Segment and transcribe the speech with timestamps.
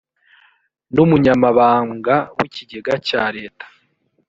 [0.93, 3.65] n umunyamabamga w ikigega cya leta